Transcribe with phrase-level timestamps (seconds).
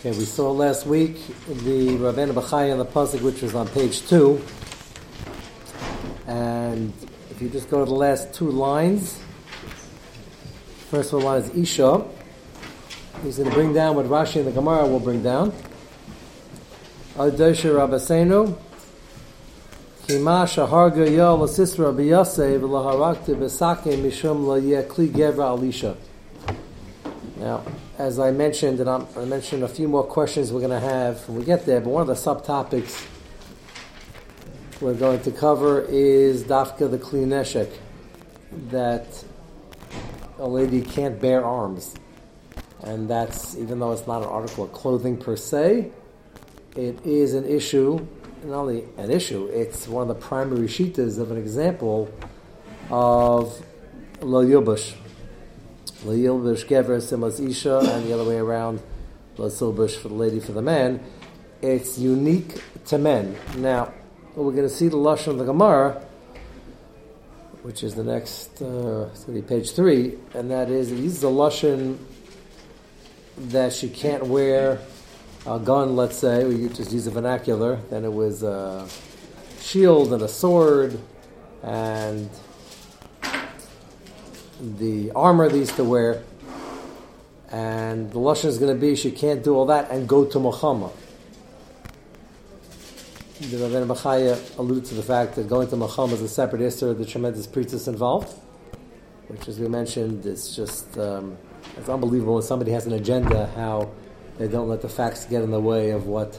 [0.00, 4.08] Okay, we saw last week the Rabbeinu Bachai and the pasuk, which was on page
[4.08, 4.40] two,
[6.26, 6.90] and
[7.30, 9.22] if you just go to the last two lines,
[10.88, 12.02] first one line is Isha.
[13.22, 15.52] He's going to bring down what Rashi and the Gemara will bring down.
[17.16, 18.56] Adosha Rabbeinu.
[20.06, 25.94] Kima shaharga ya l'sisra b'yaseh v'laharakti b'sake mishum la'yeh kli gevra alisha.
[27.36, 27.62] Now,
[28.00, 31.28] as I mentioned, and I'm, i mentioned a few more questions we're going to have
[31.28, 33.06] when we get there, but one of the subtopics
[34.80, 37.70] we're going to cover is Dafka the Klineshek,
[38.70, 39.06] that
[40.38, 41.94] a lady can't bear arms.
[42.82, 45.90] And that's, even though it's not an article of clothing per se,
[46.76, 48.06] it is an issue,
[48.44, 52.10] not only an issue, it's one of the primary shitas of an example
[52.88, 53.62] of
[54.22, 54.94] Lo Yubush.
[56.04, 58.80] L'yilbish gever simas isha, and the other way around,
[59.36, 61.00] for the lady for the man.
[61.62, 63.36] It's unique to men.
[63.56, 63.92] Now,
[64.34, 66.02] we're going to see the lashon of the Gemara,
[67.62, 70.96] which is the next, uh, it's going to be page three, and that is, it
[70.96, 71.98] uses a lashon
[73.36, 74.80] that she can't wear
[75.46, 78.86] a gun, let's say, we just use a vernacular, then it was a
[79.60, 80.98] shield and a sword,
[81.62, 82.30] and
[84.60, 86.22] the armor they used to wear,
[87.50, 90.38] and the lashon is going to be she can't do all that and go to
[90.38, 90.92] mochama.
[93.40, 96.92] The Rabbeinu Bachaya alluded to the fact that going to mochama is a separate issue,
[96.92, 98.38] the tremendous preachers involved,
[99.28, 101.38] which, as we mentioned, is just um,
[101.78, 103.90] it's unbelievable when somebody has an agenda how
[104.38, 106.38] they don't let the facts get in the way of what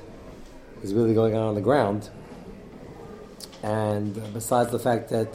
[0.83, 2.09] is really going on on the ground.
[3.63, 5.27] And besides the fact that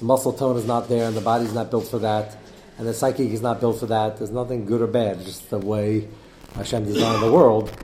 [0.00, 2.36] muscle tone is not there and the body's not built for that
[2.78, 4.18] and the psychic is not built for that.
[4.18, 6.06] There's nothing good or bad, just the way
[6.54, 7.76] Hashem designed the world.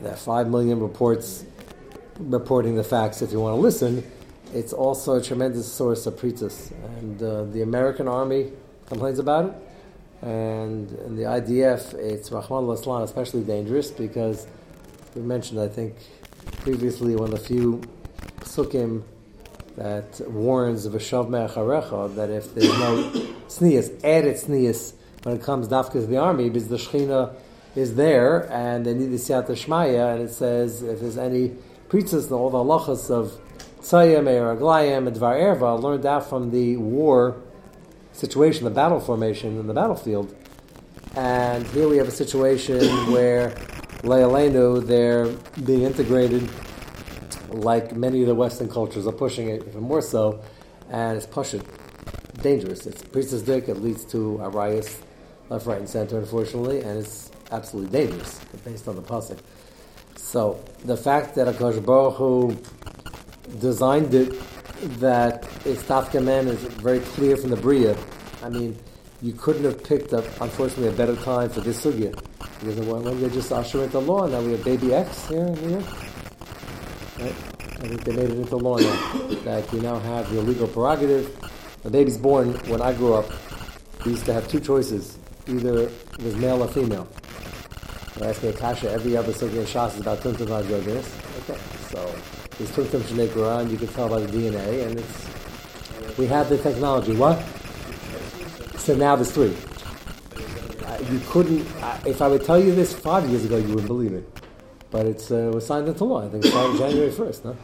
[0.00, 1.44] There are five million reports
[2.18, 4.04] reporting the facts if you want to listen.
[4.52, 6.72] It's also a tremendous source of pretus.
[6.98, 8.52] And uh, the American Army
[8.86, 10.26] complains about it.
[10.26, 14.46] And in the IDF, it's Rahman al especially dangerous because
[15.14, 15.94] we mentioned, I think,
[16.62, 17.80] previously one of the few
[18.40, 19.04] psukim
[19.76, 23.10] that warns of Vashav Me'acharecha that if there's no
[23.48, 27.34] sneas, added sneas when it comes dafka to the army, because the Shechina
[27.74, 31.56] is there and they need the Siyat Shmaya, and it says if there's any
[31.88, 33.32] preachers and all the halachas of
[33.80, 37.36] Tzayim, Eir Aglayim, and Dvar Erva learned out from the war
[38.12, 40.34] situation, the battle formation in the battlefield.
[41.16, 42.80] And here we have a situation
[43.12, 43.50] where
[44.02, 45.26] Leilenu, they're
[45.64, 46.48] being integrated
[47.54, 50.42] like many of the Western cultures are pushing it even more so,
[50.90, 51.62] and it's pushing
[52.42, 52.86] dangerous.
[52.86, 53.68] It's priestess dick.
[53.68, 55.00] It leads to a arayas
[55.48, 59.38] left, right, and center, unfortunately, and it's absolutely dangerous based on the pasuk.
[60.16, 62.56] So the fact that Akash Baruch
[63.60, 64.34] designed it
[64.98, 67.96] that it's Dafka man is very clear from the Bria.
[68.42, 68.76] I mean,
[69.22, 72.12] you couldn't have picked up, unfortunately, a better time for this sugya.
[72.60, 75.58] Because when they just usher the law, and now we have baby X here and
[75.58, 75.82] here.
[77.18, 77.34] Right?
[77.84, 81.30] I think they made it into law now that you now have your legal prerogative.
[81.82, 83.30] The baby's born when I grew up.
[84.04, 85.16] We used to have two choices:
[85.46, 87.06] either it was male or female.
[88.20, 91.06] I asked me Akasha every other in Shas is about Tumtum Vajodis.
[91.42, 91.60] Okay,
[91.90, 92.00] so
[92.58, 96.58] there's Tumtum Shnei Quran, you can tell by the DNA, and it's we have the
[96.58, 97.14] technology.
[97.14, 97.40] What?
[98.78, 99.56] So now there's three.
[100.84, 101.66] Uh, you couldn't.
[101.82, 104.33] Uh, if I would tell you this five years ago, you wouldn't believe it
[104.90, 106.24] but it's uh, was signed into law.
[106.24, 107.44] I think it started January first.
[107.44, 107.56] No,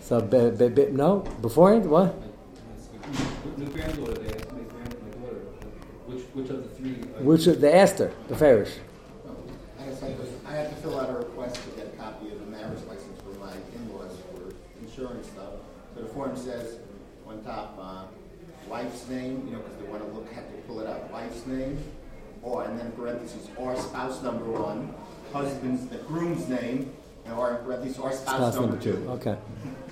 [0.00, 2.08] so be, be, be, no beforehand what?
[6.06, 6.92] Which, which of the three?
[7.24, 8.72] Which of the Esther, the Farish?
[10.54, 13.20] I had to fill out a request to get a copy of the marriage license
[13.22, 15.54] for my in-laws for insurance stuff.
[15.96, 16.78] So the form says
[17.26, 18.04] on top, uh,
[18.68, 21.44] wife's name, you know, because they want to look, have to pull it up, wife's
[21.46, 21.76] name,
[22.42, 24.94] or, and then parentheses, or spouse number one,
[25.34, 26.92] husband's, the groom's name,
[27.36, 29.08] or at least or spouse, spouse number, number two.
[29.10, 29.36] Okay,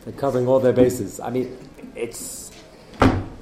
[0.04, 1.18] they're covering all their bases.
[1.18, 1.58] I mean,
[1.96, 2.52] it's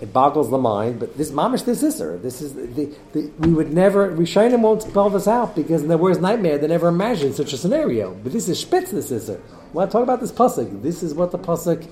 [0.00, 0.98] it boggles the mind.
[0.98, 2.16] But this mamish, this is her.
[2.16, 5.98] This is the, the we would never Rishonim won't spell this out because in their
[5.98, 8.14] worst nightmare they never imagined such a scenario.
[8.14, 8.90] But this is spitz.
[8.90, 9.40] This is her.
[9.72, 11.86] When I talk about this pasuk, this is what the pasuk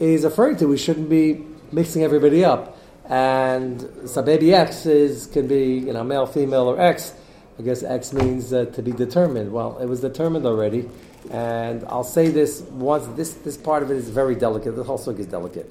[0.00, 0.66] is referring to.
[0.66, 2.76] We shouldn't be mixing everybody up.
[3.04, 7.14] And so baby X is can be you know male, female, or X.
[7.58, 9.52] I guess X means uh, to be determined.
[9.52, 10.88] Well, it was determined already,
[11.30, 13.06] and I'll say this once.
[13.16, 14.76] This this part of it is very delicate.
[14.76, 15.70] The whole sukkah is delicate,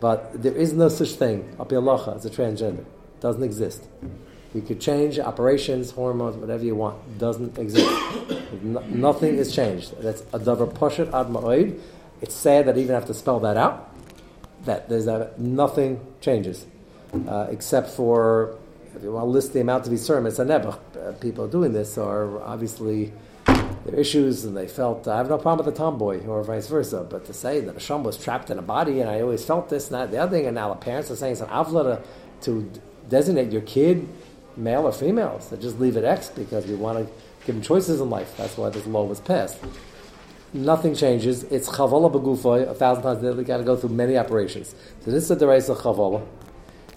[0.00, 1.54] but there is no such thing.
[1.58, 2.80] Apialacha as a transgender.
[2.80, 3.84] It doesn't exist.
[4.54, 6.96] You could change operations, hormones, whatever you want.
[7.06, 7.88] It Doesn't exist.
[8.62, 10.00] no, nothing is changed.
[10.00, 11.80] That's a davar poshet ad.
[12.20, 13.94] It's sad that I even have to spell that out.
[14.64, 15.06] That there's
[15.38, 16.66] nothing changes,
[17.28, 18.56] uh, except for
[18.96, 20.78] if you want to list the amount of Yisurim, it's a nebuch.
[20.96, 23.12] Uh, people doing this are obviously
[23.46, 27.06] their issues, and they felt I have no problem with the tomboy, or vice versa.
[27.08, 29.68] But to say that a sham was trapped in a body, and I always felt
[29.68, 32.02] this and that, the other thing, and now the parents are saying it's an avla
[32.42, 34.08] to, to designate your kid
[34.56, 35.40] male or female.
[35.40, 37.12] So just leave it X because we want to
[37.46, 38.36] give them choices in life.
[38.36, 39.58] That's why this law was passed.
[40.52, 41.44] Nothing changes.
[41.44, 42.68] It's chavala begufoy.
[42.68, 44.74] A thousand times They've got to go through many operations.
[45.04, 46.26] So this is the deraisa chavala.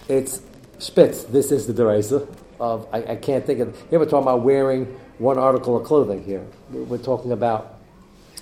[0.07, 0.41] It's
[0.81, 1.23] spitz.
[1.23, 2.27] This is the deraisa
[2.59, 2.87] of.
[2.91, 3.79] I, I, can't think of.
[3.89, 4.85] Here we're talking about wearing
[5.19, 6.23] one article of clothing.
[6.23, 7.77] Here we're talking about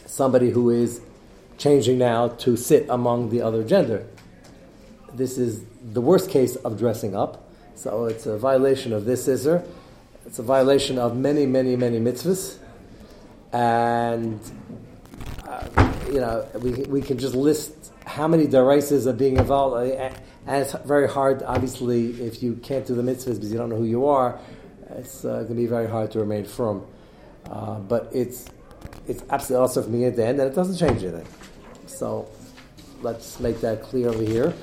[0.06, 1.01] somebody who is
[1.57, 4.07] changing now to sit among the other gender.
[5.13, 7.50] This is the worst case of dressing up.
[7.75, 9.65] So it's a violation of this Isser.
[10.25, 12.57] It's a violation of many, many, many mitzvahs.
[13.51, 14.39] And,
[15.47, 17.74] uh, you know, we, we can just list
[18.06, 19.91] how many deraisas are being involved.
[20.50, 23.75] And it's very hard, obviously, if you can't do the mitzvahs because you don't know
[23.75, 24.40] who you are,
[24.98, 26.88] it's uh, going to be very hard to remain firm.
[27.48, 28.50] Uh, but it's,
[29.07, 31.28] it's absolutely also from beginning to end, and it doesn't change anything.
[31.86, 32.28] So
[33.04, 34.56] let's make that clear over here.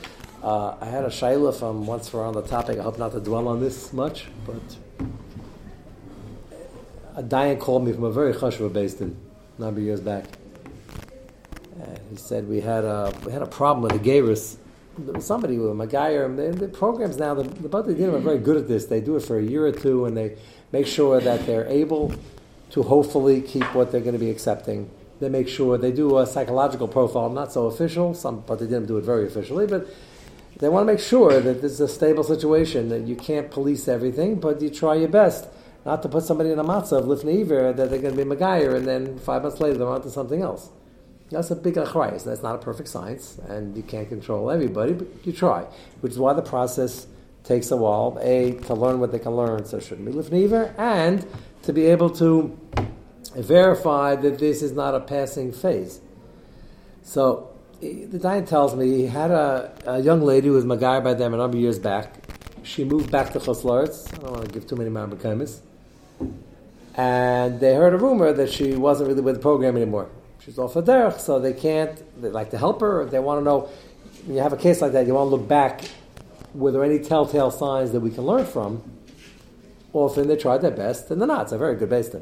[0.43, 2.81] Uh, I had a shaila from once we're on the topic.
[2.81, 5.07] I hope not to dwell on this much, but
[7.15, 9.17] a Dayan called me from a very chashuva based in
[9.57, 10.25] a number of years back.
[11.81, 14.57] And he said we had a we had a problem with the Gairus.
[15.19, 18.67] Somebody with a or the, the programs now the the Bati are very good at
[18.67, 18.87] this.
[18.87, 20.37] They do it for a year or two, and they
[20.73, 22.15] make sure that they're able
[22.71, 24.89] to hopefully keep what they're going to be accepting.
[25.21, 28.15] They make sure they do a psychological profile, not so official.
[28.15, 29.87] Some, but they didn't do it very officially, but
[30.59, 33.89] they want to make sure that this is a stable situation, that you can't police
[33.89, 35.47] everything, but you try your best
[35.85, 38.75] not to put somebody in a matzah of lifnei that they're going to be magayer,
[38.75, 40.71] and then five months later they're on to something else.
[41.31, 42.25] That's a big achrayas.
[42.25, 45.67] That's not a perfect science, and you can't control everybody, but you try,
[46.01, 47.07] which is why the process
[47.43, 48.17] takes a while.
[48.21, 51.27] A to learn what they can learn, so shouldn't be lifnei and
[51.63, 52.57] to be able to
[53.35, 56.01] verify that this is not a passing phase.
[57.03, 57.51] So
[57.81, 61.35] the Dayan tells me he had a, a young lady who was Magai by them
[61.35, 62.15] a number of years back.
[62.63, 64.13] She moved back to Choslaritz.
[64.15, 65.61] I don't want to give too many Marbekaimis.
[66.97, 70.09] And they heard a rumor that she wasn't really with the program anymore.
[70.47, 73.05] She's off the derech, so they can't, they like to help her.
[73.05, 73.69] They want to know,
[74.27, 75.83] when you have a case like that, you want to look back,
[76.55, 78.81] were there any telltale signs that we can learn from?
[79.93, 81.43] Often they tried their best, and they're not.
[81.43, 82.15] It's a very good based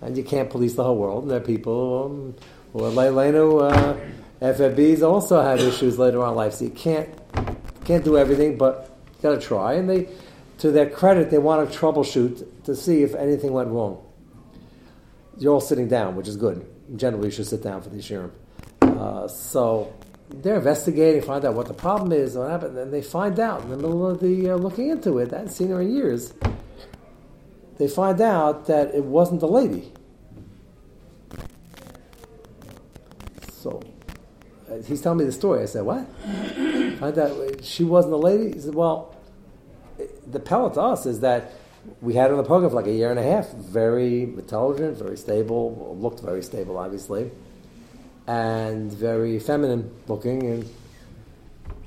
[0.00, 2.34] And you can't police the whole world, and there are people um,
[2.72, 3.96] who are Leilenu, uh,
[4.40, 7.08] FFBs also have issues later on in life, so you can't
[7.84, 9.74] can't do everything, but you got to try.
[9.74, 10.08] And they,
[10.58, 14.04] to their credit, they want to troubleshoot to see if anything went wrong.
[15.38, 16.66] You're all sitting down, which is good.
[16.94, 18.30] Generally, you should sit down for these shirim.
[18.80, 19.92] Uh, so
[20.30, 23.70] they're investigating, find out what the problem is, what happened, and they find out in
[23.70, 25.32] the middle of the uh, looking into it.
[25.32, 26.32] I hadn't seen her in years.
[27.78, 29.92] They find out that it wasn't the lady.
[33.50, 33.82] So
[34.86, 35.62] he's telling me the story.
[35.62, 36.06] I said, what?
[36.98, 38.52] Find out she wasn't the lady.
[38.52, 39.14] He said, well,
[40.26, 41.52] the pellet to us is that
[42.00, 43.50] we had her in the program for like a year and a half.
[43.52, 47.30] Very intelligent, very stable, looked very stable, obviously,
[48.26, 50.70] and very feminine looking, and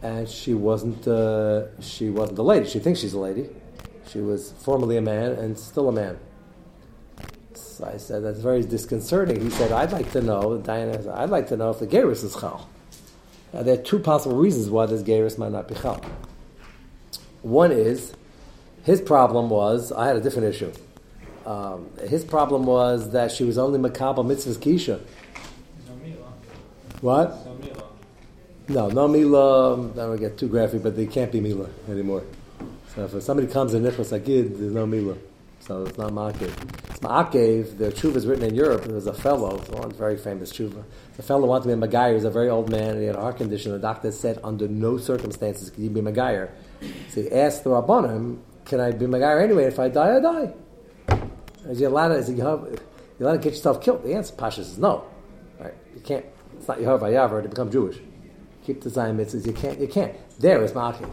[0.02, 2.68] and she wasn't uh, she wasn't a lady.
[2.68, 3.50] She thinks she's a lady.
[4.08, 6.18] She was formerly a man and still a man.
[7.54, 9.40] So I said, that's very disconcerting.
[9.42, 12.24] He said, I'd like to know, Diana said, I'd like to know if the Geras
[12.24, 12.68] is Chal.
[13.54, 16.04] Now, there are two possible reasons why this Geras might not be Chal.
[17.42, 18.14] One is,
[18.84, 20.72] his problem was, I had a different issue.
[21.46, 25.00] Um, his problem was that she was only Makaba Mitzvah's Kisha.
[25.88, 26.34] No Mila.
[27.02, 27.46] What?
[27.46, 28.94] No Mila.
[28.94, 32.24] No, Mila, I don't get too graphic, but they can't be Mila anymore.
[32.94, 35.16] So if somebody comes in Nichlas Agid, there's no Mila.
[35.62, 36.52] So it's not Ma'akev.
[36.90, 38.84] It's Ma'akev, the tshuva is written in Europe.
[38.84, 40.84] There was a fellow, one very famous tshuva.
[41.18, 42.10] The fellow wanted to be a Magayer.
[42.10, 43.72] He was a very old man and he had a heart condition.
[43.72, 46.50] The doctor said, under no circumstances could he be Magayer.
[47.10, 49.66] So he asked the Rabbanim, can I be Magayer anyway?
[49.66, 50.54] If I die, I die.
[51.68, 52.46] Is he allowed is he, you're
[53.20, 54.04] allowed to get yourself killed?
[54.04, 55.06] The answer, Pasha says no.
[55.60, 55.74] Right?
[55.96, 57.98] You can't, it's not Yehovah Yavar to become Jewish.
[58.66, 60.14] Keep the Zion mitzvahs, you can't, you can't.
[60.40, 61.12] There is Ma'akev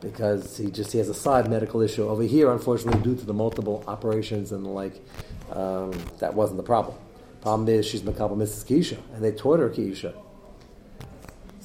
[0.00, 2.52] because he just he has a side medical issue over here.
[2.52, 5.04] Unfortunately, due to the multiple operations and the like,
[5.52, 5.90] um,
[6.20, 6.96] that wasn't the problem.
[7.40, 8.64] Problem is she's Makabal Mrs.
[8.64, 10.14] Keisha, and they taught her Keisha.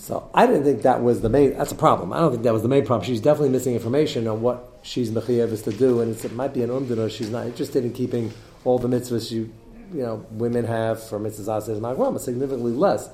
[0.04, 1.58] So I didn't think that was the main.
[1.58, 2.12] That's a problem.
[2.12, 3.08] I don't think that was the main problem.
[3.08, 6.70] She's definitely missing information on what she's mechayev to do, and it might be an
[6.70, 7.10] umdana.
[7.10, 8.34] She's not interested in keeping
[8.66, 9.54] all the mitzvahs you,
[9.94, 13.10] you know, women have for mitzvahs says magrom, significantly less.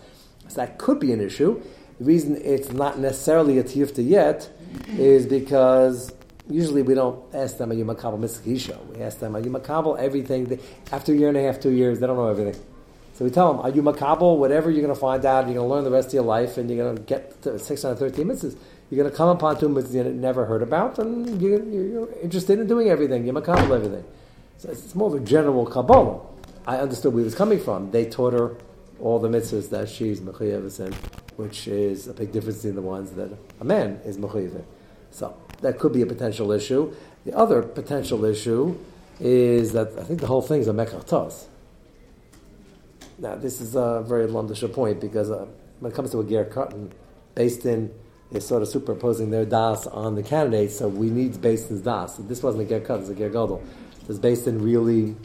[0.48, 1.62] So that could be an issue.
[2.00, 4.50] The reason it's not necessarily a tifta yet
[4.98, 6.12] is because
[6.50, 10.00] usually we don't ask them, are you makabel mitzvah We ask them, are you makabel
[10.00, 10.60] everything?
[10.92, 12.60] After a year and a half, two years, they don't know everything.
[13.20, 14.38] So we tell them, are you makabel?
[14.38, 16.58] Whatever you're going to find out, you're going to learn the rest of your life,
[16.58, 18.58] and you're going to get to 613 mitzvahs.
[18.90, 22.60] You're going to come upon two mitzvahs you never heard about, and you're, you're interested
[22.60, 23.26] in doing everything.
[23.26, 24.06] You're makabel everything.
[24.58, 26.22] So it's more of a general kabbalah.
[26.66, 27.92] I understood where he was coming from.
[27.92, 28.56] They taught her
[29.02, 30.94] all the mitzvahs that she's mechayev in,
[31.36, 34.64] which is a big difference in the ones that a man is mechayev
[35.12, 36.96] So that could be a potential issue.
[37.26, 38.78] The other potential issue
[39.20, 41.06] is that I think the whole thing is a mekach
[43.20, 45.46] now, this is a very Londisha point because uh,
[45.80, 46.92] when it comes to a Ger Cotton,
[47.36, 47.94] based in
[48.32, 52.18] is sort of superimposing their das on the candidates, so we need based das.
[52.18, 53.64] This wasn't a Ger Cotton, it's a Ger Gadol.
[54.08, 55.16] Does based really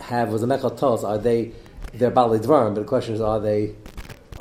[0.00, 1.52] have, was a Mechal Tos, are they,
[1.94, 3.74] they're Bali Dvarim, but the question is, are they,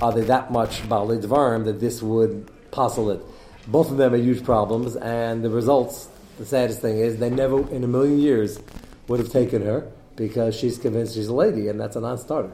[0.01, 3.21] are they that much Bali Dvarim that this would puzzle it?
[3.67, 7.69] Both of them are huge problems, and the results, the saddest thing is, they never
[7.69, 8.59] in a million years
[9.07, 12.51] would have taken her because she's convinced she's a lady, and that's a non-starter.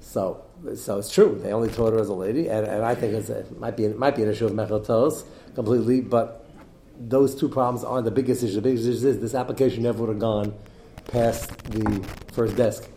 [0.00, 0.42] So,
[0.74, 1.38] so it's true.
[1.40, 3.86] They only taught her as a lady, and, and I think a, it might be
[3.88, 5.24] might be an issue of mechatos
[5.54, 6.00] completely.
[6.00, 6.44] But
[6.98, 8.56] those two problems aren't the biggest issue.
[8.56, 10.54] The biggest issue is this application never would have gone
[11.08, 12.88] past the first desk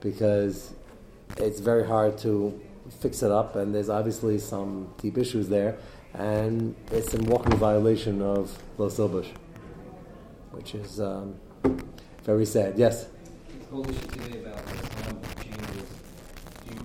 [0.00, 0.74] because
[1.38, 2.60] it's very hard to
[3.00, 5.78] fix it up, and there's obviously some deep issues there,
[6.12, 9.30] and it's in walking violation of Los Silbush,
[10.50, 11.00] which is.
[11.00, 11.36] Um,
[12.24, 12.78] very sad.
[12.78, 13.06] Yes.
[13.58, 15.88] This whole issue today about Islam changes.
[16.68, 16.76] You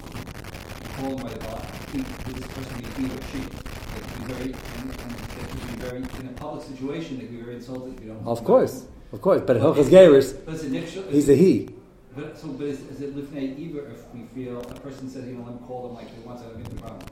[0.96, 1.64] call him by the God.
[1.94, 3.40] This person be he or she.
[3.40, 7.18] They could be very, and, and they could be very in a public situation.
[7.18, 8.00] They could be very insulted.
[8.04, 8.28] You don't.
[8.28, 9.42] Of course, of course.
[9.46, 11.70] But Hilchas Geiris, he's a he.
[12.16, 15.36] But so, but is, is it lifnei iver if we feel a person says, you
[15.36, 17.08] know, let me call them like he wants to have a problem?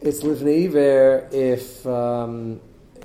[0.00, 1.86] It's lifnei iver if.
[1.86, 2.60] Um,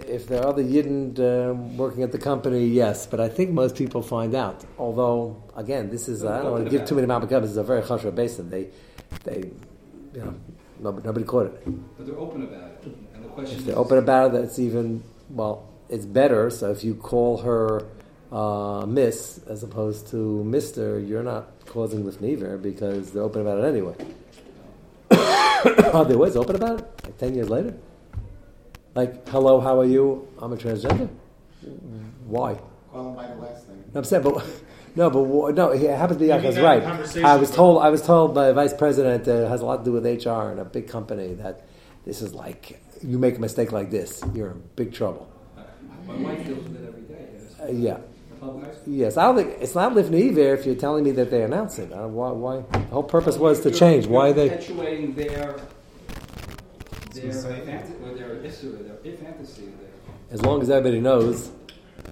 [0.07, 3.75] if there are other Yidden uh, working at the company, yes, but I think most
[3.75, 4.65] people find out.
[4.77, 7.63] Although, again, this is, I don't want to give too many Mabakam, this is a
[7.63, 8.49] very chashra basin.
[8.49, 8.67] They,
[9.23, 9.51] they,
[10.13, 10.35] you know,
[10.79, 11.97] nobody, nobody caught it.
[11.97, 12.95] But they're open about it.
[13.13, 16.49] And the question if they're open about it, that's even, well, it's better.
[16.49, 17.85] So if you call her
[18.31, 23.65] uh, Miss as opposed to Mister, you're not causing lifniver because they're open about it
[23.65, 23.95] anyway.
[25.93, 26.85] Are they always open about it?
[27.03, 27.75] Like 10 years later?
[28.95, 30.27] Like, hello, how are you?
[30.39, 31.09] I'm a transgender.
[32.25, 32.59] Why?
[32.91, 33.83] Call him by the last name.
[33.93, 34.45] No, I'm saying, but
[34.95, 37.23] no, but no, it happens to be Yaakov right.
[37.23, 39.77] I was told, I was told by a vice president that it has a lot
[39.77, 41.67] to do with HR and a big company that
[42.05, 45.29] this is like you make a mistake like this, you're in big trouble.
[46.07, 47.27] My wife deals with it every day.
[47.61, 47.97] Uh, yeah.
[48.87, 51.77] Yes, I don't think it's not lifnei iver if you're telling me that they announce
[51.77, 51.91] it.
[51.91, 52.63] Uh, why, why?
[52.71, 54.07] The whole purpose was to change.
[54.07, 56.98] Why are they perpetuating their their, fantasy, their, their fantasy.
[60.31, 61.51] As long as everybody knows,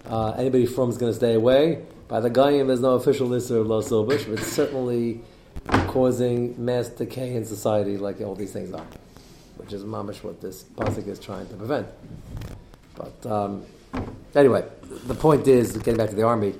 [0.08, 1.84] uh, anybody from is going to stay away.
[2.08, 5.22] By the Goyim, there's no official list of Lo Silbush, but it's certainly
[5.88, 8.88] causing mass decay in society like all these things are,
[9.58, 11.88] which is mamish what this pasuk is trying to prevent.
[12.96, 13.66] But um,
[14.34, 14.66] anyway,
[15.06, 16.56] the point is, getting back to the army,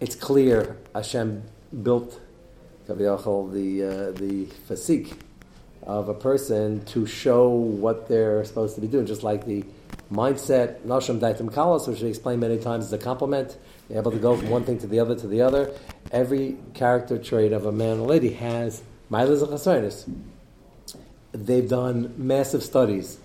[0.00, 1.42] it's clear Hashem
[1.82, 2.20] built
[2.86, 2.94] the
[3.82, 5.16] uh, the fasik
[5.82, 9.64] of a person to show what they're supposed to be doing, just like the
[10.12, 13.56] mindset, Nasham Daitim Kalas, which we explained many times is a compliment.
[13.88, 15.72] You're able to go from one thing to the other to the other.
[16.12, 20.08] Every character trait of a man or lady has Milas
[21.32, 23.18] They've done massive studies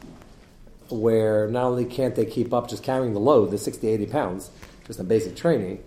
[0.89, 4.51] where not only can't they keep up just carrying the load, the 60, 80 pounds,
[4.85, 5.83] just in basic training,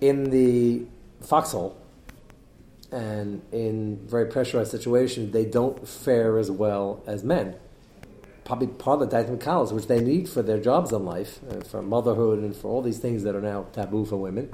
[0.00, 0.82] in the
[1.20, 1.76] foxhole,
[2.92, 7.56] and in very pressurized situations, they don't fare as well as men.
[8.44, 11.82] Probably part of the Daitim which they need for their jobs in life, uh, for
[11.82, 14.50] motherhood, and for all these things that are now taboo for women.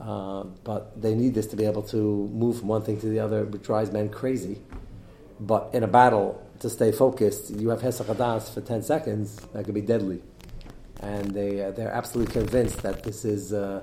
[0.00, 3.18] Uh, but they need this to be able to move from one thing to the
[3.18, 4.60] other, which drives men crazy.
[5.40, 9.74] But in a battle, to stay focused, you have Hesach for 10 seconds, that could
[9.74, 10.22] be deadly.
[11.00, 13.82] And they, uh, they're absolutely convinced that this is uh,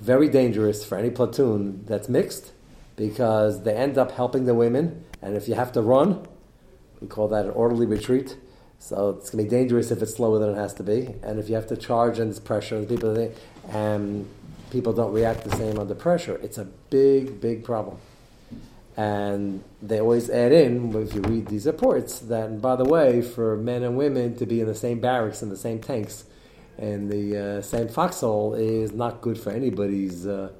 [0.00, 2.52] very dangerous for any platoon that's mixed
[2.98, 6.26] because they end up helping the women, and if you have to run,
[7.00, 8.36] we call that an orderly retreat.
[8.80, 11.38] So it's going to be dangerous if it's slower than it has to be, and
[11.38, 13.32] if you have to charge and it's pressure, and people
[13.70, 14.28] and
[14.70, 16.38] people don't react the same under pressure.
[16.42, 17.96] It's a big, big problem.
[18.96, 23.56] And they always add in, if you read these reports, that, by the way, for
[23.56, 26.24] men and women to be in the same barracks, in the same tanks,
[26.76, 30.50] and the uh, same foxhole is not good for anybody's uh,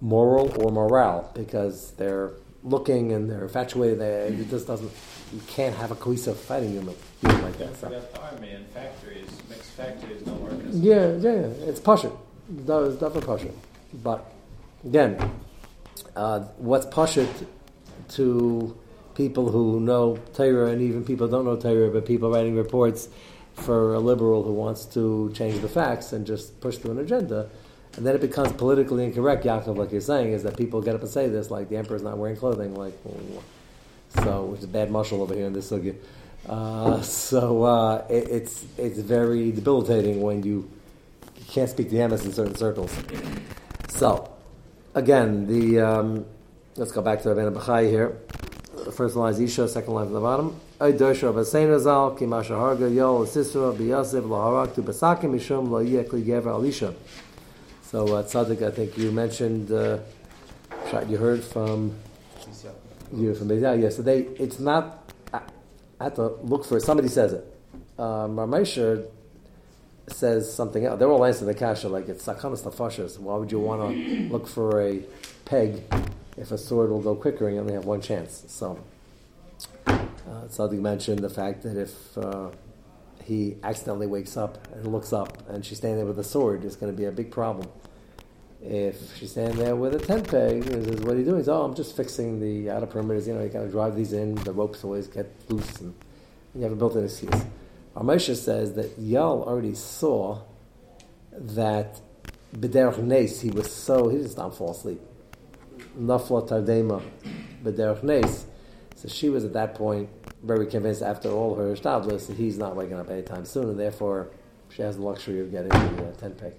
[0.00, 3.98] moral or morale because they're looking and they're infatuated.
[4.00, 4.90] They, it just doesn't.
[5.32, 7.76] You can't have a cohesive fighting human, human like that.
[7.76, 8.02] So.
[8.20, 11.68] army and factories, mixed factories don't work Yeah, yeah, yeah.
[11.68, 12.10] It's Pasha.
[12.50, 13.50] It's definitely Pasha.
[14.02, 14.32] But
[14.84, 15.18] again,
[16.16, 17.28] uh, what's Pasha
[18.10, 18.78] to
[19.14, 23.08] people who know Torah and even people who don't know Torah, but people writing reports
[23.54, 27.50] for a liberal who wants to change the facts and just push through an agenda.
[27.98, 31.00] And then it becomes politically incorrect, Yaakov, like you're saying, is that people get up
[31.00, 32.94] and say this, like the emperor's not wearing clothing, like,
[34.22, 35.96] so, which is a bad muscle over here in this sugya.
[36.48, 40.70] Uh, so uh, it, it's it's very debilitating when you,
[41.48, 42.94] can't speak the Emes in certain circles.
[43.88, 44.30] So,
[44.94, 46.24] again, the um,
[46.76, 48.16] let's go back to Rabbeinu Bachai here.
[48.84, 50.60] The first line is Isha, second line from the bottom.
[50.80, 55.80] Ay dosha v'sein zal ki masha harga yol sisra b'yasef laharak tu besakim mishum lo
[55.80, 56.94] yeh kli gever alisha.
[57.90, 58.22] So uh,
[58.62, 60.00] I think you mentioned, uh,
[61.08, 61.94] you heard from
[63.14, 63.48] you from.
[63.88, 65.10] So they, it's not.
[65.32, 65.40] I,
[65.98, 66.82] I have to look for it.
[66.82, 67.46] Somebody says it.
[67.98, 69.06] Um, Ramesha
[70.06, 70.98] says something else.
[70.98, 73.18] They're all answering the kasha like it's sakanas tafashas.
[73.18, 75.02] Why would you want to look for a
[75.46, 75.82] peg
[76.36, 78.44] if a sword will go quicker and you only have one chance?
[78.48, 78.78] So,
[79.86, 82.50] uh, mentioned the fact that if uh,
[83.28, 86.76] he accidentally wakes up and looks up and she's standing there with a sword, it's
[86.76, 87.68] going to be a big problem.
[88.62, 91.42] If she's standing there with a tent peg, he says, "What are you doing?" He
[91.42, 93.28] says, "Oh, I'm just fixing the outer perimeters.
[93.28, 94.34] You know, you got to drive these in.
[94.34, 95.94] The ropes always get loose, and
[96.56, 97.44] you have a built-in excuse."
[97.94, 100.40] Ramesha says that Yal already saw
[101.32, 102.00] that
[102.56, 105.00] b'derech nes he was so he didn't stop fall asleep.
[105.96, 107.00] Nafla tardema
[107.62, 108.46] b'derech nes.
[108.98, 110.08] So she was at that point
[110.42, 114.30] very convinced after all her established that he's not waking up anytime soon, and therefore
[114.70, 116.54] she has the luxury of getting the uh, tent peg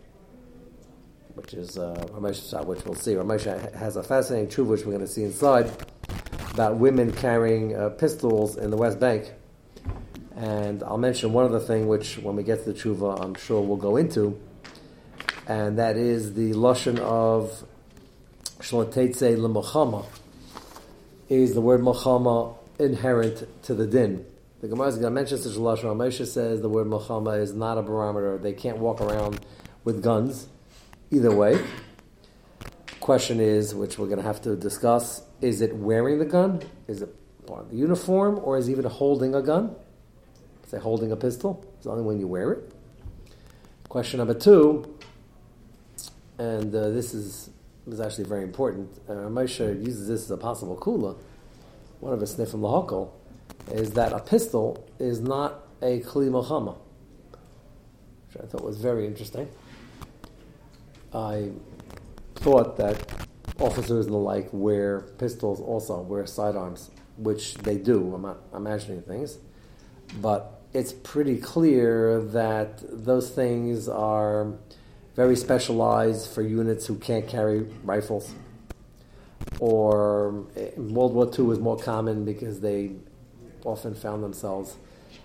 [1.40, 3.14] which is uh, Ramesh Shah, which we'll see.
[3.14, 5.72] Ramesh has a fascinating truth, which we're going to see inside,
[6.52, 9.32] about women carrying uh, pistols in the West Bank.
[10.36, 13.62] And I'll mention one other thing, which when we get to the tshuva, I'm sure
[13.62, 14.38] we'll go into,
[15.48, 17.64] and that is the lashon of
[18.60, 20.06] shlotetze lemochama.
[21.30, 24.26] Is the word mochama inherent to the din?
[24.62, 25.84] The Gemara is going to mention such a lashon.
[25.84, 28.40] Ramesh says the word mochama is not a barometer.
[28.40, 29.40] They can't walk around
[29.84, 30.48] with guns.
[31.12, 31.64] Either way,
[33.00, 36.64] question is, which we're going to have to discuss, is it wearing the gun?
[36.88, 37.16] Is it
[37.46, 38.40] part of the uniform?
[38.44, 39.76] Or is it even holding a gun?
[40.66, 41.64] Say holding a pistol?
[41.78, 42.74] It's only when you wear it.
[43.88, 44.98] Question number two,
[46.38, 47.50] and uh, this is,
[47.94, 48.90] is actually very important.
[49.08, 51.18] Uh, Moshe uses this as a possible kula.
[52.00, 53.12] One of his sniffim lahakol
[53.72, 56.30] is that a pistol is not a kli
[58.28, 59.48] which I thought was very interesting.
[61.14, 61.52] I
[62.36, 63.28] thought that
[63.60, 68.14] officers and the like wear pistols also, wear sidearms, which they do.
[68.14, 69.38] I'm not imagining things.
[70.22, 74.54] But it's pretty clear that those things are
[75.20, 78.34] very specialized for units who can't carry rifles.
[79.60, 82.92] Or eh, World War II was more common because they
[83.66, 84.78] often found themselves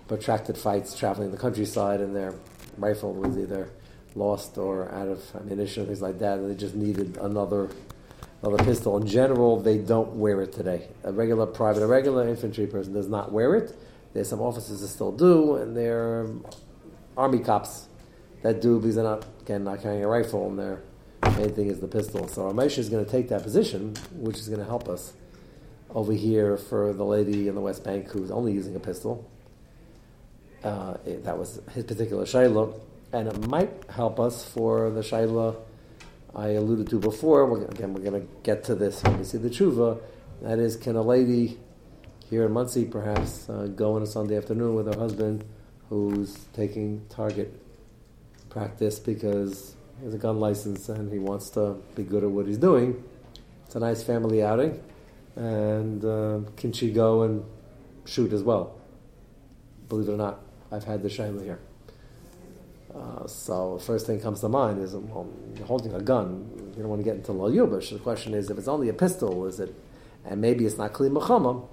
[0.09, 2.33] protracted fights traveling the countryside and their
[2.77, 3.69] rifle was either
[4.15, 7.69] lost or out of ammunition, things like that, and they just needed another
[8.41, 8.97] another pistol.
[8.97, 10.89] In general, they don't wear it today.
[11.05, 13.73] A regular private, a regular infantry person does not wear it.
[14.11, 16.27] There's some officers that still do, and they're
[17.15, 17.87] army cops
[18.45, 20.81] that do because they're not again not carrying a rifle, and their
[21.35, 22.27] main thing is the pistol.
[22.27, 25.13] So Ramesh is going to take that position, which is going to help us
[25.89, 29.27] over here for the lady in the West Bank who's only using a pistol.
[30.63, 32.79] Uh, it- that was his particular shayla
[33.13, 35.55] and it might help us for the shaila
[36.35, 37.45] I alluded to before.
[37.45, 39.99] We're, again, we're going to get to this when we see the tshuva.
[40.41, 41.57] That is, can a lady
[42.29, 45.45] here in Monsey perhaps uh, go on a Sunday afternoon with her husband
[45.89, 47.53] who's taking target
[48.55, 52.47] practice because he has a gun license and he wants to be good at what
[52.47, 53.03] he's doing?
[53.65, 54.81] It's a nice family outing.
[55.35, 57.43] And uh, can she go and
[58.05, 58.79] shoot as well?
[59.89, 60.39] Believe it or not,
[60.71, 61.59] I've had the shayla here.
[62.95, 66.49] Uh, so first thing comes to mind is well, you're holding a gun.
[66.77, 67.91] You don't want to get into lo yubash.
[67.91, 69.75] The question is if it's only a pistol, is it?
[70.23, 71.67] And maybe it's not kli machama.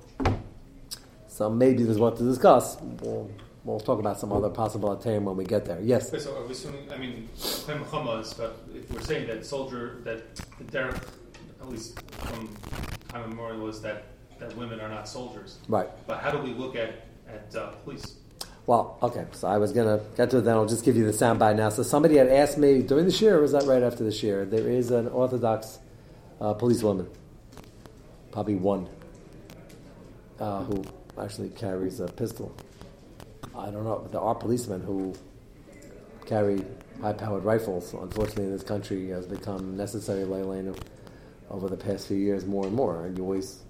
[1.29, 2.77] So maybe there's what to discuss.
[3.01, 3.31] We'll,
[3.65, 5.81] we'll talk about some other possible attaim when we get there.
[5.81, 6.09] Yes.
[6.09, 10.35] Okay, so are we assuming, I mean, Chamas, but if we're saying that soldier, that
[10.37, 11.03] the derech,
[11.61, 12.49] at least from
[13.09, 14.07] Time Memorial is that,
[14.39, 15.59] that women are not soldiers.
[15.69, 15.89] Right.
[16.07, 18.17] But how do we look at, at uh, police?
[18.67, 20.55] Well, okay, so I was going to get to it then.
[20.55, 21.69] I'll just give you the soundbite now.
[21.69, 24.45] So somebody had asked me during the year, or was that right after the year?
[24.45, 25.79] There is an Orthodox
[26.41, 27.09] uh, policewoman,
[28.31, 28.89] probably one,
[30.39, 30.85] uh, who
[31.21, 32.55] actually carries a pistol.
[33.57, 34.09] I don't know.
[34.11, 35.15] There are policemen who
[36.27, 36.65] carry
[37.01, 37.93] high-powered rifles.
[37.93, 40.77] Unfortunately, in this country, has become necessary Leilenu
[41.51, 43.63] over the past few years more and more, and you always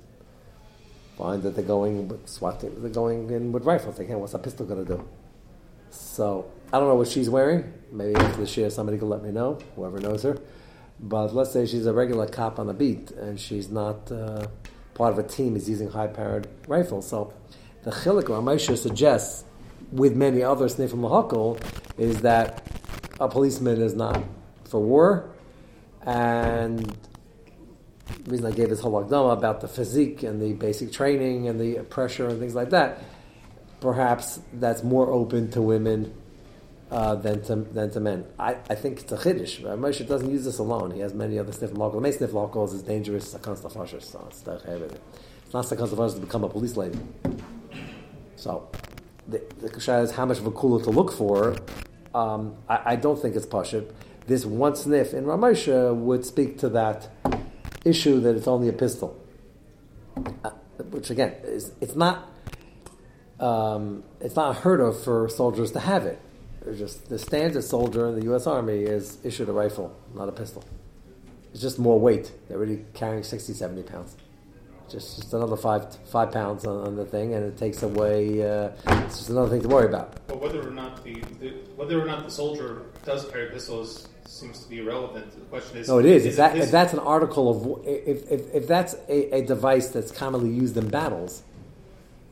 [1.18, 3.96] find that they're going with SWAT they're going in with rifles.
[3.96, 4.18] They can't.
[4.18, 5.08] What's a pistol going to do?
[5.90, 7.72] So I don't know what she's wearing.
[7.90, 9.58] Maybe after the share, somebody can let me know.
[9.76, 10.38] Whoever knows her.
[11.00, 14.46] But let's say she's a regular cop on the beat, and she's not uh,
[14.94, 15.56] part of a team.
[15.56, 17.08] Is using high-powered rifles.
[17.08, 17.34] So
[17.82, 19.44] the chilik Ramesha suggests,
[19.92, 21.60] with many other snifim lahakol,
[21.98, 22.66] is that
[23.20, 24.22] a policeman is not
[24.64, 25.30] for war,
[26.04, 26.96] and
[28.24, 31.82] the reason I gave this whole about the physique and the basic training and the
[31.84, 33.02] pressure and things like that,
[33.80, 36.14] perhaps that's more open to women
[36.90, 38.24] uh, than to than to men.
[38.38, 39.60] I, I think it's a chiddush.
[39.60, 40.90] Moshe doesn't use this alone.
[40.90, 41.90] He has many other sniff alcohol.
[41.90, 43.24] The main sniff alcohol is dangerous.
[43.24, 43.34] It's
[45.44, 46.98] It's not sakans tafashers to become a police lady.
[48.36, 48.68] So
[49.28, 51.56] the, question is how much of a kula to look for.
[52.14, 53.90] Um, I, I, don't think it's pashut.
[54.26, 57.08] This one sniff in Ramosha would speak to that
[57.84, 59.18] issue that it's only a pistol,
[60.44, 60.50] uh,
[60.90, 62.28] which again is it's not
[63.40, 66.20] um, it's not heard of for soldiers to have it.
[66.66, 68.46] It's just the standard soldier in the U.S.
[68.46, 70.64] Army is issued a rifle, not a pistol.
[71.52, 72.32] It's just more weight.
[72.48, 74.16] They're already carrying 60, 70 pounds.
[74.88, 78.42] Just, just another five five pounds on, on the thing, and it takes away.
[78.42, 78.70] Uh,
[79.04, 80.26] it's just another thing to worry about.
[80.26, 84.62] But whether or not the, the whether or not the soldier does carry pistols seems
[84.62, 85.30] to be irrelevant.
[85.32, 86.24] The question is, no, it is.
[86.24, 89.88] is if, that, if that's an article of if, if, if that's a, a, device
[89.90, 91.42] that's commonly used in battles,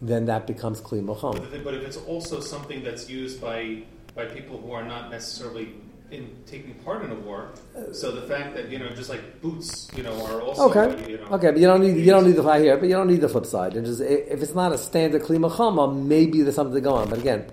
[0.01, 3.83] then that becomes kli But, but if it's also something that's used by
[4.15, 5.75] by people who are not necessarily
[6.11, 7.53] in taking part in a war.
[7.93, 11.11] So the fact that you know, just like boots, you know, are also okay.
[11.11, 12.95] You know, okay, but you don't need you don't need the fight here, but you
[12.95, 13.75] don't need the flip side.
[13.77, 17.09] And just if it's not a standard klima maybe there's something to go on.
[17.11, 17.47] But again,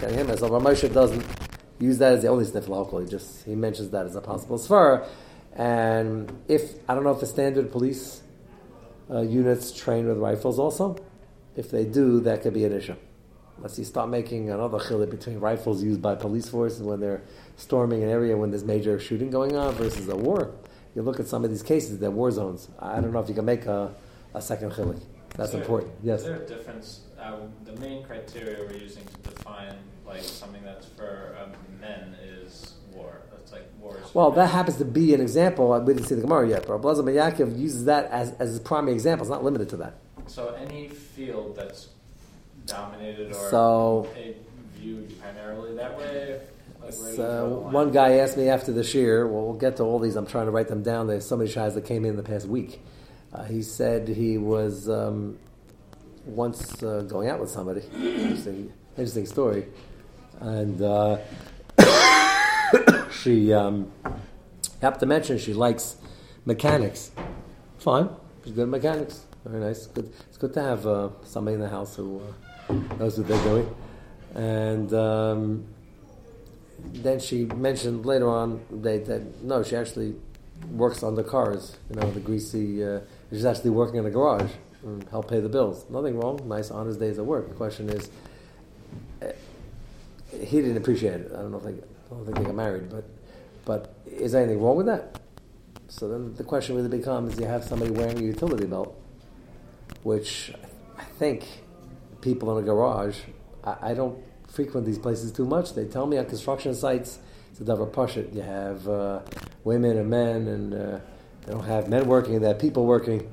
[0.00, 1.24] getting him myself, Ramosha doesn't
[1.78, 3.00] use that as the only sniff alcohol.
[3.00, 5.06] He just he mentions that as a possible svar.
[5.54, 8.22] And if I don't know if the standard police
[9.10, 10.96] uh, units train with rifles also,
[11.56, 12.96] if they do, that could be an issue.
[13.58, 17.22] Let's see, start making another chilik between rifles used by police forces when they're
[17.60, 20.52] storming an area when there's major shooting going on versus a war.
[20.94, 22.68] You look at some of these cases, they're war zones.
[22.78, 23.94] I don't know if you can make a,
[24.34, 25.00] a second chilik.
[25.36, 25.92] That's there, important.
[26.02, 26.20] Yes.
[26.20, 27.00] Is there a difference?
[27.20, 32.74] Uh, the main criteria we're using to define like something that's for um, men is
[32.92, 33.22] war.
[33.30, 33.96] That's like war.
[34.14, 35.78] well, that happens to be an example.
[35.80, 38.94] We didn't see the Gemara yet, but Blazer Yaakov uses that as, as his primary
[38.94, 39.24] example.
[39.24, 39.94] It's not limited to that.
[40.26, 41.88] So any field that's
[42.66, 44.08] dominated or so,
[44.74, 46.40] viewed primarily that way.
[46.88, 49.26] So one guy asked me after the year.
[49.26, 50.16] Well, we'll get to all these.
[50.16, 51.06] I'm trying to write them down.
[51.06, 52.80] There's so many shies that came in the past week.
[53.32, 55.38] Uh, he said he was um,
[56.24, 57.82] once uh, going out with somebody.
[57.94, 59.66] interesting, interesting story.
[60.40, 61.18] And uh,
[63.10, 63.92] she um,
[64.80, 65.96] happened to mention she likes
[66.44, 67.12] mechanics.
[67.78, 68.08] Fine,
[68.44, 69.26] she's good at mechanics.
[69.44, 69.86] Very nice.
[69.86, 70.12] Good.
[70.28, 72.20] It's good to have uh, somebody in the house who
[72.68, 73.74] uh, knows what they're doing.
[74.34, 75.66] And um,
[76.92, 80.14] then she mentioned later on that, that, no, she actually
[80.70, 81.76] works on the cars.
[81.88, 82.84] You know, the greasy.
[82.84, 84.50] Uh, she's actually working in a garage
[84.82, 85.86] and help pay the bills.
[85.90, 86.40] Nothing wrong.
[86.46, 87.48] Nice, honest days at work.
[87.48, 88.10] The question is,
[89.22, 89.26] uh,
[90.32, 91.32] he didn't appreciate it.
[91.32, 91.74] I don't know if they, I
[92.10, 93.04] don't think they got married, but
[93.64, 95.20] but is there anything wrong with that?
[95.88, 98.96] So then the question really becomes: You have somebody wearing a utility belt
[100.02, 100.52] which
[100.98, 101.46] I think
[102.20, 103.18] people in a garage,
[103.64, 105.74] I, I, don't frequent these places too much.
[105.74, 107.18] They tell me on construction sites,
[107.50, 108.32] it's a double push it.
[108.32, 109.20] You have uh,
[109.64, 110.98] women and men, and uh,
[111.46, 113.32] they don't have men working, they have people working.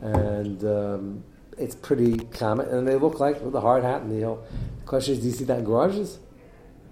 [0.00, 1.24] And um,
[1.58, 2.68] it's pretty common.
[2.68, 4.02] And they look like with a hard hat.
[4.02, 4.44] And the, whole,
[4.80, 6.18] the question is, do you see that in garages?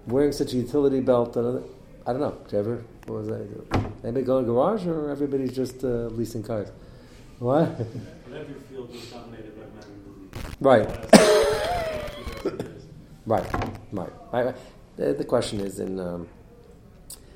[0.07, 1.63] Wearing such a utility belt, and
[2.07, 2.37] I don't know.
[2.47, 3.91] Do you ever, what was that?
[4.03, 6.69] Anybody go in a garage, or everybody's just uh, leasing cars?
[7.39, 7.69] What?
[8.33, 10.51] every field was dominated by men.
[10.59, 11.29] Right.
[13.31, 13.45] Right.
[13.91, 14.13] Right.
[14.31, 14.55] Right.
[14.97, 16.27] The, the, question is in um,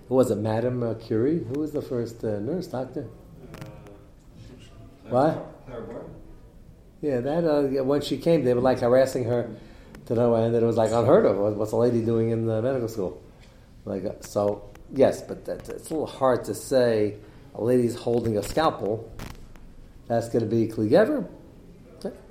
[0.10, 1.44] who was it, Madame uh, Curie?
[1.44, 3.08] Who was the first uh, nurse doctor?
[5.06, 5.52] Uh, what?
[7.02, 9.50] Yeah, that uh, when she came, they were like harassing her
[10.08, 10.54] to no end.
[10.54, 11.38] That it was like unheard of.
[11.58, 13.24] What's a lady doing in the medical school?
[13.86, 17.16] Like uh, so, yes, but that, it's a little hard to say.
[17.58, 19.10] A lady's holding a scalpel
[20.08, 21.26] that's going to be Kligever.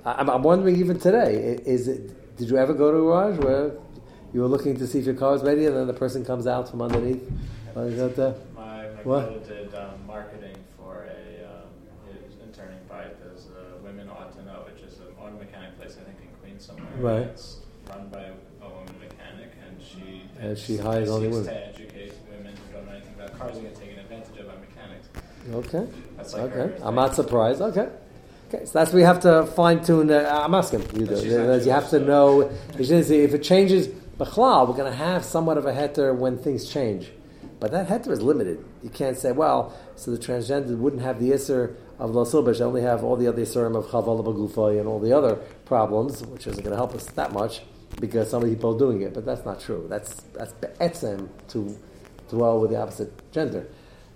[0.05, 3.37] I- I'm, I'm wondering even today, is it, did you ever go to a garage
[3.39, 3.71] where
[4.33, 6.47] you were looking to see if your car is ready and then the person comes
[6.47, 7.23] out from underneath?
[7.75, 7.89] My, my
[9.03, 9.03] What?
[9.03, 14.65] brother did um, marketing for a um, interning bike as uh, Women Ought to Know,
[14.71, 16.87] which is an auto mechanic place, I think, in Queens somewhere.
[16.99, 17.27] Right.
[17.27, 21.45] It's run by a woman mechanic, and she And she hires only women.
[21.45, 24.53] to educate women who don't know anything about cars and get taken advantage of by
[24.55, 25.07] mechanics.
[25.53, 25.87] Okay.
[26.17, 26.77] That's like Okay.
[26.81, 27.61] I'm not surprised.
[27.61, 27.89] Okay.
[28.55, 28.65] Okay.
[28.65, 30.11] So that's we have to fine tune.
[30.11, 31.05] Uh, I'm asking you.
[31.05, 31.15] Do.
[31.15, 32.51] she's You have to know.
[32.77, 33.87] You should see if it changes.
[34.17, 37.11] B'chlal, we're going to have somewhat of a heter when things change,
[37.59, 38.63] but that heter is limited.
[38.81, 42.63] You can't say, well, so the transgender wouldn't have the isser of lo silbish, they
[42.63, 46.47] only have all the other isserim of chaval b'gufay and all the other problems, which
[46.47, 47.61] isn't going to help us that much
[47.99, 49.13] because some of the people are doing it.
[49.13, 49.85] But that's not true.
[49.89, 51.77] That's that's be'etzem to
[52.29, 53.67] dwell with the opposite gender.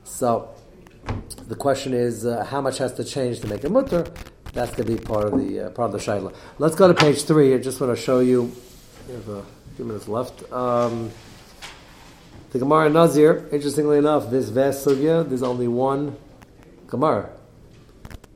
[0.05, 0.49] So
[1.47, 4.05] the question is, uh, how much has to change to make a mutter?
[4.53, 6.33] That's going to be part of the uh, part of the shaila.
[6.57, 7.53] Let's go to page three.
[7.53, 8.51] I just want to show you.
[9.07, 9.43] We have a
[9.75, 10.51] few minutes left.
[10.51, 11.11] Um,
[12.51, 13.47] the Gemara Nazir.
[13.51, 15.27] Interestingly enough, this Ves sugya.
[15.27, 16.17] There's only one
[16.87, 17.29] Gemara.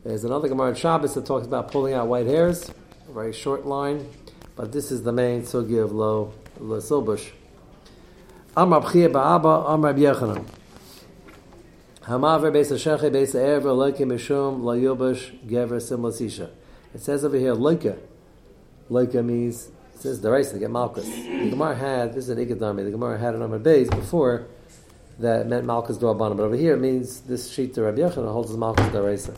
[0.03, 2.69] There's another Gemara in Shabbos that talks about pulling out white hairs.
[3.09, 4.07] A very short line,
[4.55, 7.31] but this is the main sugya of lo lo silbush.
[8.55, 10.45] Amar B'chia Ba'aba Amar B'Yechanan.
[12.05, 12.09] It
[16.99, 17.97] says over here loike.
[18.91, 21.05] Loike means it says the race to get malchus.
[21.05, 22.83] The Gemara had this is an ikadami.
[22.83, 24.47] The Gemara had it on my base before
[25.19, 28.51] that meant malchus drabanan, but over here it means this sheet to Rabbi Yochanan holds
[28.51, 29.37] as malchus deraisa.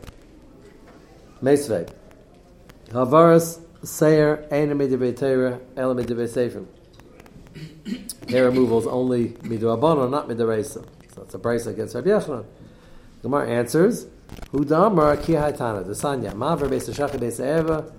[1.40, 1.88] Meisvei.
[2.88, 5.94] Havaras seir ein midivrei Torah el.
[8.28, 10.84] Hair removal is only midrabanan, not midraisa.
[11.14, 12.44] So it's a brisa against Rabbi Yochanan.
[13.26, 14.06] Gemara answers,
[14.52, 17.92] Hu damar ki haitana, the sanya, beis hashachim beis eva,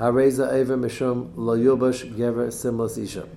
[0.00, 3.28] hareza ever mishum lo yubash gever simlas isha.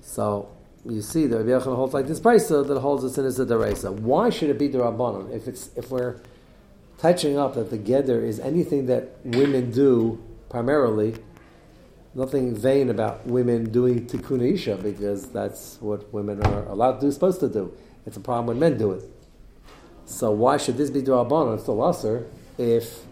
[0.00, 0.50] So,
[0.88, 3.44] you see that Rabbi Yochanan holds like this brisa that holds us in as a
[3.44, 3.90] deraisa.
[3.92, 5.34] Why should it be derabanan?
[5.34, 6.20] If it's, if we're
[6.98, 11.16] touching up that the geder is anything that women do primarily,
[12.14, 17.10] nothing vain about women doing tikkun isha because that's what women are allowed to do,
[17.10, 17.76] supposed to do.
[18.06, 19.10] It's a problem when men do it.
[20.06, 21.54] So why should this be derabanan?
[21.54, 22.26] It's still usher
[22.58, 23.04] if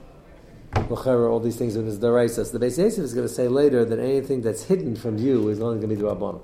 [0.77, 2.47] l'chera all these things in his deraisa.
[2.47, 5.49] So the Beis Yosef is going to say later that anything that's hidden from you
[5.49, 6.43] is only going to be derabanan.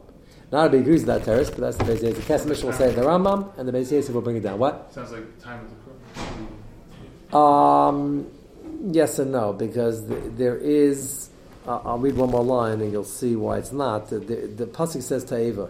[0.50, 2.26] Not everybody agrees with that terrace, but that's the Beis Yosef.
[2.26, 4.58] Kesef Mishnah will say the Rambam, and the Beis Yosef will bring it down.
[4.58, 4.92] What?
[4.92, 5.76] Sounds like time of the
[7.30, 7.34] court.
[7.34, 8.26] Um,
[8.86, 11.30] yes and no, because th- there is.
[11.66, 14.08] Uh, I'll read one more line, and you'll see why it's not.
[14.08, 15.68] The, the, the pasuk says ta'eva,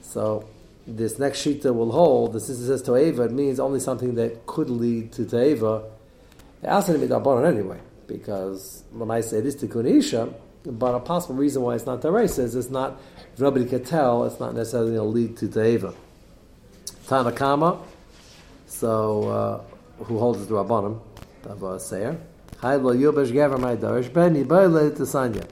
[0.00, 0.48] so
[0.86, 2.32] this next shita will hold.
[2.32, 3.24] The sister says ta'eva.
[3.24, 5.84] It means only something that could lead to ta'eva.
[6.62, 10.32] It has to be dabbanon anyway, because when I say it is tikkun isha,
[10.64, 13.00] but a possible reason why it's not ta'reisa is it's not.
[13.38, 15.94] Nobody could tell, it's not necessarily going to lead to ta'eva.
[17.06, 17.80] Tanakama.
[18.66, 19.28] So.
[19.28, 19.60] Uh,
[20.04, 21.00] who holds the Rabbanim
[21.46, 22.18] uh, Seir.
[22.58, 25.36] Hai lo yubash gever my darish ben yibayle tesanya.
[25.36, 25.45] Lo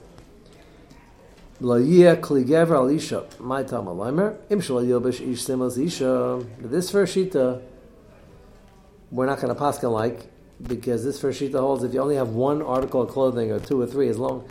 [6.59, 7.63] This first shita
[9.11, 10.27] we're not going to paskin like
[10.61, 13.81] because this first shita holds if you only have one article of clothing or two
[13.81, 14.47] or three as long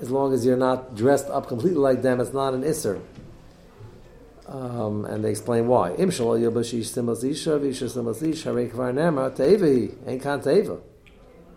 [0.00, 3.00] as long as you're not dressed up completely like them, it's not an isser.
[4.46, 5.90] Um, and they explain why.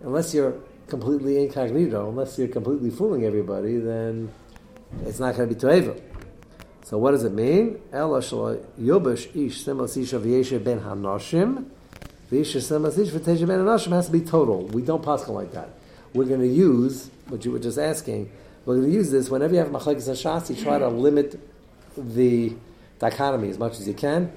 [0.04, 0.56] Unless you're
[0.88, 4.32] completely incognito, unless you're completely fooling everybody, then
[5.06, 6.00] it's not going to be te'eva.
[6.84, 7.80] So what does it mean?
[7.94, 11.66] Ela shal yobash ish simas isha v'yeshe ben hanoshim
[12.32, 14.66] v'isha simas isha v'teshe ben hanoshim has to be total.
[14.68, 15.70] We don't pascal like that.
[16.14, 18.32] We're going to use what you were just asking.
[18.66, 20.50] We're going to use this whenever you have machlekes and shas.
[20.54, 21.40] You try to limit
[21.96, 22.54] the
[23.00, 24.32] dichotomy as much as you can.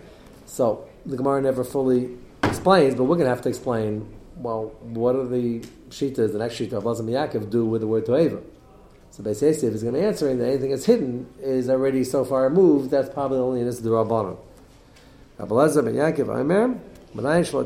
[0.47, 4.09] So the Gemara never fully explains, but we're going to have to explain.
[4.37, 8.07] Well, what are the shitas, the next shita of Lazam Yaakov do with the word
[8.07, 8.43] toeva?
[9.15, 12.49] So Beis Yosef is going to answer that anything that's hidden is already so far
[12.49, 12.91] removed.
[12.91, 14.37] That's probably only in this durabanan.
[15.39, 16.81] Rabbi Eliezer ben Yaakov Aimer.
[17.15, 17.63] Notice how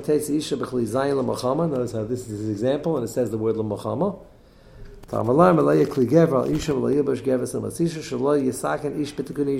[2.04, 4.18] this is his example, and it says the word l'mochama.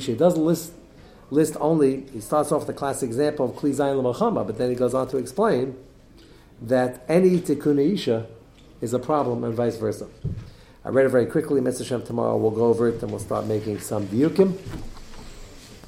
[0.09, 0.73] It doesn't list
[1.31, 2.05] list only.
[2.13, 5.09] He starts off the classic example of kli zayin l'mochama, but then he goes on
[5.09, 5.75] to explain
[6.61, 8.27] that any tikkun isha
[8.83, 10.07] is a problem, and vice versa.
[10.89, 11.61] I read it very quickly.
[11.61, 11.85] Mr.
[11.85, 14.59] Shem tomorrow we'll go over it, and we'll start making some diukim.